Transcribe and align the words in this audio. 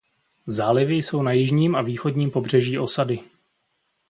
Zálivy 0.45 0.95
jsou 0.95 1.21
na 1.23 1.31
jižním 1.31 1.75
a 1.75 1.81
východním 1.81 2.31
pobřeží 2.31 2.79
osady. 2.79 3.23